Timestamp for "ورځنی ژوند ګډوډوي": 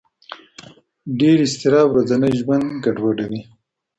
1.91-3.41